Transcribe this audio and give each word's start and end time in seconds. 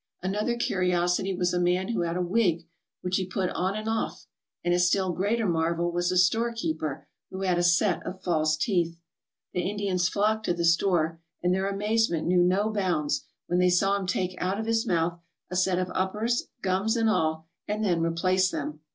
Another 0.23 0.57
curiosity 0.57 1.31
was 1.35 1.53
a 1.53 1.59
man 1.59 1.89
who 1.89 2.01
had 2.01 2.17
a 2.17 2.23
wig, 2.23 2.65
which 3.01 3.17
he 3.17 3.25
put 3.27 3.51
on 3.51 3.75
and 3.75 3.87
off, 3.87 4.25
and 4.63 4.73
a 4.73 4.79
still 4.79 5.11
greater 5.11 5.45
marvel 5.47 5.91
was 5.91 6.11
a 6.11 6.17
store 6.17 6.51
keeper 6.51 7.07
who 7.29 7.41
had 7.41 7.59
a 7.59 7.61
set 7.61 8.03
of 8.03 8.19
false 8.23 8.57
teeth. 8.57 8.99
The 9.53 9.61
Indians 9.69 10.09
flocked 10.09 10.45
to 10.45 10.55
the 10.55 10.65
store, 10.65 11.19
and 11.43 11.53
their 11.53 11.69
amazement 11.69 12.25
knew 12.25 12.39
58 12.39 12.49
TOTEM 12.49 12.67
INDIANS 12.69 12.71
AND 12.71 12.81
THEIR 12.81 12.89
CUSTOMS 12.89 12.93
no 12.95 12.97
bounds 12.97 13.25
when 13.45 13.59
they 13.59 13.69
saw 13.69 13.99
him 13.99 14.07
take 14.07 14.41
out 14.41 14.59
of 14.59 14.65
his 14.65 14.87
mouth 14.87 15.19
a 15.51 15.55
set 15.55 15.77
of 15.77 15.91
uppers, 15.93 16.47
gums 16.63 16.97
and 16.97 17.07
all, 17.07 17.47
and 17.67 17.85
then 17.85 18.01
replace 18.01 18.49
them. 18.49 18.79